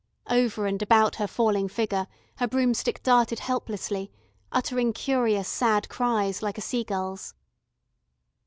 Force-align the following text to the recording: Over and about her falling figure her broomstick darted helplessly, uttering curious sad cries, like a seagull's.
Over 0.31 0.65
and 0.65 0.81
about 0.81 1.17
her 1.17 1.27
falling 1.27 1.67
figure 1.67 2.07
her 2.37 2.47
broomstick 2.47 3.03
darted 3.03 3.37
helplessly, 3.37 4.11
uttering 4.51 4.93
curious 4.93 5.47
sad 5.47 5.89
cries, 5.89 6.41
like 6.41 6.57
a 6.57 6.59
seagull's. 6.61 7.35